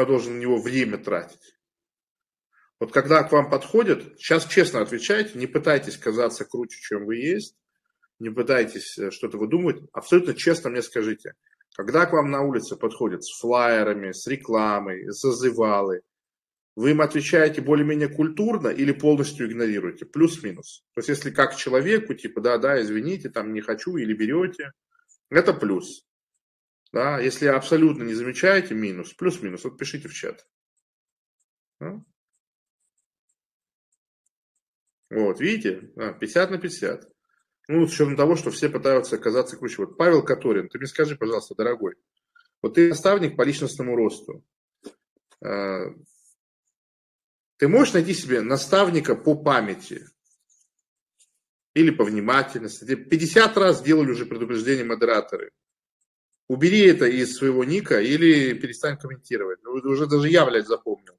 я 0.00 0.06
должен 0.06 0.36
на 0.36 0.40
него 0.40 0.60
время 0.60 0.98
тратить? 0.98 1.56
Вот 2.80 2.92
когда 2.92 3.22
к 3.22 3.32
вам 3.32 3.48
подходят, 3.50 4.18
сейчас 4.18 4.46
честно 4.46 4.80
отвечайте, 4.80 5.38
не 5.38 5.46
пытайтесь 5.46 5.96
казаться 5.96 6.44
круче, 6.44 6.78
чем 6.80 7.04
вы 7.04 7.16
есть, 7.16 7.56
не 8.18 8.30
пытайтесь 8.30 8.98
э, 8.98 9.10
что-то 9.10 9.38
выдумывать, 9.38 9.82
абсолютно 9.92 10.34
честно 10.34 10.70
мне 10.70 10.82
скажите, 10.82 11.34
когда 11.74 12.06
к 12.06 12.12
вам 12.12 12.30
на 12.30 12.42
улице 12.42 12.76
подходят 12.76 13.24
с 13.24 13.38
флайерами, 13.38 14.12
с 14.12 14.26
рекламой, 14.26 15.08
зазывалы, 15.10 16.02
вы 16.74 16.90
им 16.90 17.02
отвечаете 17.02 17.60
более-менее 17.60 18.08
культурно 18.08 18.68
или 18.68 18.92
полностью 18.92 19.46
игнорируете? 19.46 20.06
Плюс-минус. 20.06 20.84
То 20.94 21.00
есть, 21.00 21.08
если 21.10 21.30
как 21.30 21.54
человеку, 21.56 22.14
типа, 22.14 22.40
да, 22.40 22.56
да, 22.58 22.80
извините, 22.80 23.28
там 23.28 23.52
не 23.52 23.60
хочу, 23.60 23.96
или 23.96 24.14
берете, 24.14 24.72
это 25.30 25.52
плюс. 25.52 26.06
Да, 26.92 27.18
если 27.18 27.46
абсолютно 27.46 28.02
не 28.02 28.14
замечаете, 28.14 28.74
минус. 28.74 29.14
Плюс-минус. 29.14 29.64
Вот 29.64 29.78
пишите 29.78 30.08
в 30.08 30.14
чат. 30.14 30.46
Да? 31.80 32.04
Вот, 35.10 35.40
видите? 35.40 35.92
50 36.20 36.50
на 36.50 36.58
50. 36.58 37.08
Ну, 37.68 37.86
с 37.86 37.92
учетом 37.92 38.16
того, 38.16 38.36
что 38.36 38.50
все 38.50 38.68
пытаются 38.68 39.16
оказаться 39.16 39.56
круче. 39.56 39.84
Вот 39.84 39.96
Павел 39.96 40.22
Которин, 40.22 40.68
ты 40.68 40.78
мне 40.78 40.86
скажи, 40.86 41.16
пожалуйста, 41.16 41.54
дорогой, 41.54 41.94
вот 42.60 42.74
ты 42.74 42.88
наставник 42.88 43.36
по 43.36 43.42
личностному 43.42 43.96
росту. 43.96 44.44
А, 45.42 45.86
ты 47.56 47.68
можешь 47.68 47.94
найти 47.94 48.12
себе 48.12 48.40
наставника 48.42 49.14
по 49.14 49.34
памяти 49.34 50.06
или 51.74 51.90
по 51.90 52.04
внимательности. 52.04 52.84
Тебе 52.84 52.96
50 52.96 53.56
раз 53.56 53.82
делали 53.82 54.10
уже 54.10 54.26
предупреждение 54.26 54.84
модераторы. 54.84 55.52
Убери 56.48 56.86
это 56.86 57.06
из 57.06 57.36
своего 57.36 57.64
ника 57.64 58.00
или 58.00 58.52
перестань 58.54 58.98
комментировать. 58.98 59.62
Ну, 59.62 59.72
уже 59.72 60.06
даже 60.06 60.28
я, 60.28 60.44
блядь, 60.44 60.66
запомнил. 60.66 61.18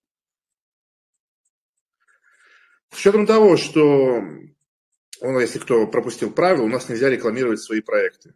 С 2.92 3.00
учетом 3.00 3.25
того, 3.25 3.58
что, 3.58 4.22
он, 5.22 5.39
если 5.39 5.59
кто 5.59 5.88
пропустил 5.88 6.31
правила, 6.31 6.64
у 6.64 6.70
нас 6.70 6.89
нельзя 6.89 7.09
рекламировать 7.09 7.62
свои 7.62 7.81
проекты. 7.81 8.36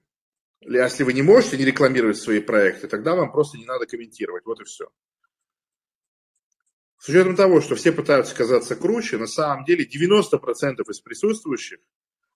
Если 0.61 1.03
вы 1.03 1.14
не 1.14 1.22
можете 1.22 1.58
не 1.58 1.66
рекламировать 1.66 2.17
свои 2.17 2.39
проекты, 2.39 2.88
тогда 2.88 3.16
вам 3.16 3.31
просто 3.31 3.58
не 3.58 3.66
надо 3.66 3.86
комментировать. 3.86 4.45
Вот 4.45 4.59
и 4.59 4.64
все. 4.64 4.89
С 6.98 7.09
учетом 7.09 7.36
того, 7.36 7.61
что 7.61 7.76
все 7.76 7.92
пытаются 7.92 8.36
казаться 8.36 8.76
круче, 8.76 9.17
на 9.17 9.28
самом 9.28 9.66
деле 9.66 9.86
90% 9.86 10.81
из 10.89 11.00
присутствующих 11.00 11.80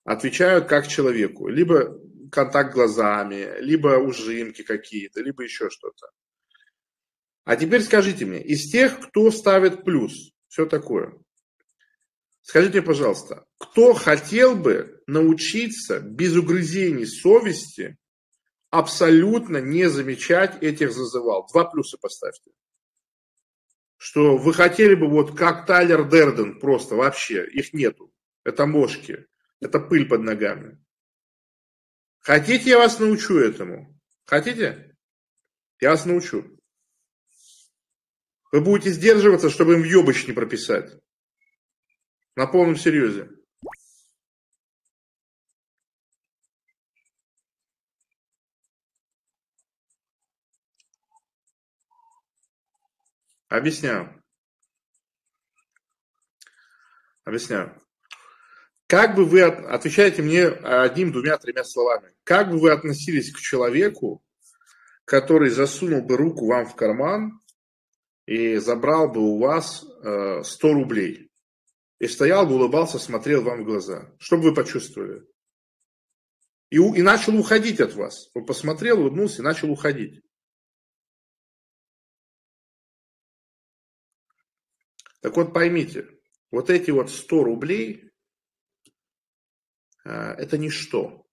отвечают 0.03 0.68
как 0.68 0.88
человеку. 0.88 1.47
Либо 1.47 2.00
контакт 2.32 2.74
глазами, 2.74 3.60
либо 3.60 3.98
ужимки 3.98 4.64
какие-то, 4.64 5.22
либо 5.22 5.44
еще 5.44 5.70
что-то. 5.70 6.10
А 7.44 7.56
теперь 7.56 7.82
скажите 7.82 8.26
мне, 8.26 8.42
из 8.42 8.72
тех, 8.72 9.00
кто 9.00 9.30
ставит 9.32 9.84
плюс, 9.84 10.32
все 10.48 10.66
такое, 10.66 11.14
скажите, 12.42 12.82
пожалуйста, 12.82 13.46
кто 13.58 13.94
хотел 13.94 14.56
бы 14.56 15.02
научиться 15.08 16.00
без 16.00 16.36
угрызений 16.36 17.06
совести 17.06 17.98
абсолютно 18.70 19.58
не 19.58 19.90
замечать 19.90 20.62
этих 20.64 20.92
зазывал? 20.94 21.48
Два 21.52 21.66
плюса 21.66 21.98
поставьте 22.00 22.52
что 24.04 24.36
вы 24.36 24.52
хотели 24.52 24.96
бы 24.96 25.08
вот 25.08 25.38
как 25.38 25.68
Тайлер 25.68 26.09
Дерден 26.09 26.59
просто 26.59 26.96
вообще, 26.96 27.46
их 27.46 27.72
нету. 27.72 28.12
Это 28.44 28.66
мошки, 28.66 29.28
это 29.59 29.80
пыль 29.80 30.08
под 30.08 30.22
ногами. 30.22 30.84
Хотите, 32.22 32.69
я 32.69 32.77
вас 32.77 33.00
научу 33.00 33.38
этому? 33.38 34.00
Хотите? 34.25 34.95
Я 35.80 35.91
вас 35.91 36.05
научу. 36.05 36.58
Вы 38.52 38.61
будете 38.61 38.91
сдерживаться, 38.91 39.50
чтобы 39.50 39.73
им 39.73 39.81
въебыч 39.81 40.28
не 40.28 40.33
прописать. 40.33 41.02
На 42.36 42.45
полном 42.45 42.75
серьезе. 42.75 43.30
Объясняю. 53.50 54.23
Объясняю. 57.25 57.81
Как 58.91 59.16
бы 59.16 59.24
вы, 59.24 59.44
отвечаете 59.44 60.22
мне 60.22 60.47
одним, 60.47 61.13
двумя, 61.13 61.38
тремя 61.38 61.63
словами, 61.63 62.13
как 62.25 62.50
бы 62.50 62.59
вы 62.59 62.72
относились 62.72 63.31
к 63.31 63.40
человеку, 63.40 64.22
который 65.06 65.50
засунул 65.50 66.02
бы 66.02 66.18
руку 66.18 66.46
вам 66.46 66.66
в 66.66 66.75
карман 66.75 67.40
и 68.25 68.57
забрал 68.57 69.09
бы 69.09 69.22
у 69.22 69.40
вас 69.40 69.78
100 69.78 70.03
э, 70.03 70.74
рублей, 70.74 71.31
и 72.00 72.07
стоял 72.09 72.46
бы, 72.46 72.56
улыбался, 72.56 73.00
смотрел 73.00 73.44
вам 73.44 73.62
в 73.62 73.66
глаза, 73.66 74.13
что 74.19 74.35
бы 74.35 74.50
вы 74.50 74.53
почувствовали? 74.53 75.23
И, 76.69 76.75
и 76.75 77.02
начал 77.02 77.40
уходить 77.40 77.79
от 77.79 77.96
вас. 77.96 78.29
Он 78.34 78.46
посмотрел, 78.46 79.00
улыбнулся 79.00 79.41
и 79.41 79.46
начал 79.46 79.72
уходить. 79.72 80.22
Так 85.22 85.38
вот 85.38 85.53
поймите, 85.53 86.09
вот 86.52 86.69
эти 86.69 86.91
вот 86.91 87.09
100 87.09 87.44
рублей, 87.46 88.03
а, 88.03 88.10
это 90.03 90.57
ничто. 90.57 91.28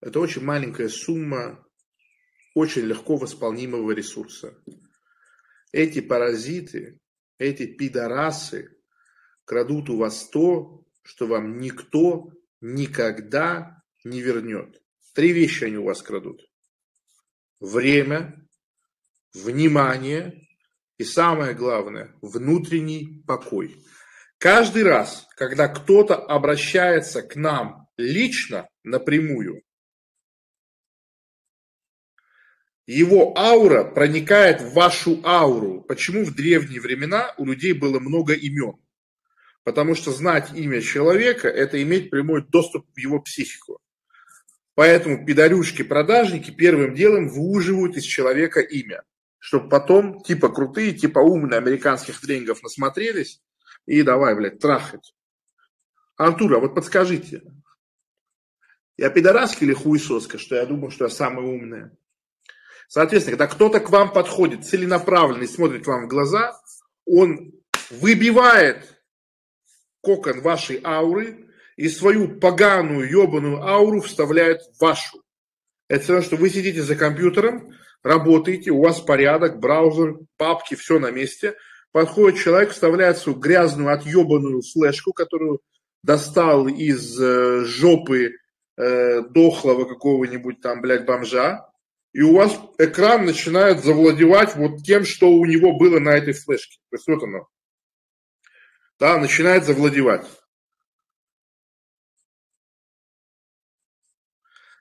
Это 0.00 0.20
очень 0.20 0.42
маленькая 0.42 0.88
сумма 0.88 1.64
очень 2.54 2.82
легко 2.82 3.16
восполнимого 3.16 3.92
ресурса. 3.92 4.58
Эти 5.72 6.00
паразиты, 6.00 7.00
эти 7.38 7.66
пидорасы 7.66 8.76
крадут 9.44 9.88
у 9.90 9.96
вас 9.96 10.28
то, 10.28 10.84
что 11.02 11.26
вам 11.26 11.58
никто 11.58 12.30
никогда 12.60 13.82
не 14.04 14.20
вернет. 14.20 14.82
Три 15.14 15.32
вещи 15.32 15.64
они 15.64 15.78
у 15.78 15.84
вас 15.84 16.02
крадут. 16.02 16.42
Время, 17.60 18.46
внимание 19.32 20.48
и 20.98 21.04
самое 21.04 21.54
главное, 21.54 22.14
внутренний 22.20 23.22
покой. 23.26 23.82
Каждый 24.42 24.82
раз, 24.82 25.28
когда 25.36 25.68
кто-то 25.68 26.16
обращается 26.16 27.22
к 27.22 27.36
нам 27.36 27.86
лично, 27.96 28.68
напрямую, 28.82 29.62
его 32.84 33.38
аура 33.38 33.84
проникает 33.84 34.60
в 34.60 34.72
вашу 34.72 35.20
ауру. 35.24 35.82
Почему 35.82 36.24
в 36.24 36.34
древние 36.34 36.80
времена 36.80 37.32
у 37.38 37.44
людей 37.44 37.72
было 37.72 38.00
много 38.00 38.32
имен? 38.32 38.84
Потому 39.62 39.94
что 39.94 40.10
знать 40.10 40.48
имя 40.56 40.80
человека– 40.80 41.46
это 41.48 41.80
иметь 41.80 42.10
прямой 42.10 42.44
доступ 42.44 42.84
в 42.92 42.98
его 42.98 43.20
психику. 43.20 43.78
Поэтому 44.74 45.24
пидорюшки-продажники 45.24 46.50
первым 46.50 46.96
делом 46.96 47.28
выуживают 47.28 47.96
из 47.96 48.02
человека 48.02 48.58
имя 48.58 49.04
чтобы 49.44 49.68
потом 49.68 50.22
типа 50.22 50.50
крутые, 50.50 50.92
типа 50.92 51.18
умные 51.18 51.58
американских 51.58 52.20
тренингов 52.20 52.62
насмотрелись 52.62 53.40
и 53.86 54.02
давай, 54.02 54.34
блядь, 54.34 54.58
трахать. 54.58 55.14
Антура, 56.16 56.58
вот 56.58 56.74
подскажите, 56.74 57.42
я 58.96 59.10
пидораска 59.10 59.64
или 59.64 59.72
хуесоска, 59.72 60.38
что 60.38 60.56
я 60.56 60.66
думаю, 60.66 60.90
что 60.90 61.04
я 61.04 61.10
самая 61.10 61.46
умная? 61.46 61.96
Соответственно, 62.88 63.38
когда 63.38 63.54
кто-то 63.54 63.80
к 63.80 63.90
вам 63.90 64.12
подходит 64.12 64.66
целенаправленно 64.66 65.44
и 65.44 65.48
смотрит 65.48 65.86
вам 65.86 66.04
в 66.04 66.08
глаза, 66.08 66.60
он 67.06 67.52
выбивает 67.90 69.02
кокон 70.02 70.42
вашей 70.42 70.80
ауры 70.84 71.48
и 71.76 71.88
свою 71.88 72.38
поганую, 72.38 73.08
ебаную 73.08 73.62
ауру 73.62 74.02
вставляет 74.02 74.60
в 74.62 74.80
вашу. 74.80 75.22
Это 75.88 76.04
все 76.04 76.12
равно, 76.12 76.26
что 76.26 76.36
вы 76.36 76.50
сидите 76.50 76.82
за 76.82 76.96
компьютером, 76.96 77.72
работаете, 78.02 78.70
у 78.70 78.82
вас 78.82 79.00
порядок, 79.00 79.58
браузер, 79.58 80.18
папки, 80.36 80.74
все 80.74 80.98
на 80.98 81.10
месте. 81.10 81.56
Подходит 81.92 82.40
человек, 82.40 82.70
вставляет 82.70 83.18
свою 83.18 83.38
грязную, 83.38 83.92
отъебанную 83.92 84.62
флешку, 84.62 85.12
которую 85.12 85.60
достал 86.02 86.66
из 86.66 87.20
э, 87.20 87.64
жопы 87.66 88.32
э, 88.76 89.20
дохлого 89.22 89.84
какого-нибудь 89.84 90.60
там, 90.60 90.80
блядь, 90.80 91.04
бомжа, 91.04 91.68
и 92.12 92.22
у 92.22 92.34
вас 92.34 92.58
экран 92.78 93.24
начинает 93.24 93.84
завладевать 93.84 94.56
вот 94.56 94.82
тем, 94.82 95.04
что 95.04 95.30
у 95.30 95.44
него 95.44 95.78
было 95.78 95.98
на 95.98 96.10
этой 96.10 96.32
флешке. 96.32 96.78
То 96.90 96.96
есть 96.96 97.08
вот 97.08 97.22
оно. 97.22 97.48
Да, 98.98 99.18
начинает 99.18 99.64
завладевать. 99.64 100.26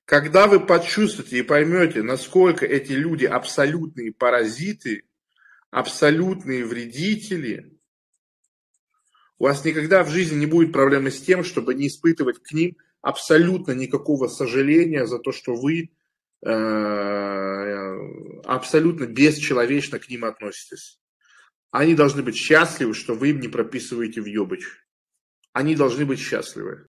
Когда 0.06 0.48
вы 0.48 0.60
почувствуете 0.60 1.40
и 1.40 1.42
поймете, 1.42 2.04
насколько 2.04 2.66
эти 2.66 2.92
люди 2.92 3.26
абсолютные 3.26 4.12
паразиты, 4.12 5.06
абсолютные 5.72 6.66
вредители, 6.66 7.80
у 9.40 9.46
вас 9.46 9.66
никогда 9.66 10.04
в 10.04 10.10
жизни 10.10 10.36
не 10.38 10.46
будет 10.46 10.72
проблемы 10.72 11.10
с 11.10 11.20
тем, 11.22 11.44
чтобы 11.44 11.74
не 11.74 11.88
испытывать 11.88 12.44
к 12.44 12.52
ним 12.52 12.78
абсолютно 13.02 13.72
никакого 13.72 14.28
сожаления 14.28 15.08
за 15.08 15.18
то, 15.18 15.32
что 15.32 15.56
вы 15.56 15.90
абсолютно 18.46 19.06
бесчеловечно 19.06 19.98
к 20.00 20.10
ним 20.10 20.26
относитесь. 20.26 21.00
Они 21.72 21.96
должны 21.96 22.22
быть 22.22 22.36
счастливы, 22.36 22.94
что 22.94 23.16
вы 23.16 23.30
им 23.30 23.40
не 23.40 23.48
прописываете 23.48 24.22
в 24.22 24.26
въебыч. 24.26 24.68
Они 25.54 25.76
должны 25.76 26.06
быть 26.06 26.20
счастливы. 26.20 26.88